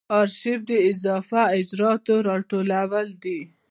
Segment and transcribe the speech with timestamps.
[0.19, 3.39] آرشیف د اضافه اجرااتو راټولول دي.